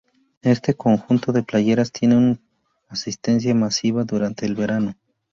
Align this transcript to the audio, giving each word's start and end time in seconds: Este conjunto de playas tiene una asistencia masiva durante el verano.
Este 0.41 0.73
conjunto 0.73 1.31
de 1.31 1.43
playas 1.43 1.91
tiene 1.91 2.17
una 2.17 2.39
asistencia 2.87 3.53
masiva 3.53 4.03
durante 4.03 4.47
el 4.47 4.55
verano. 4.55 4.95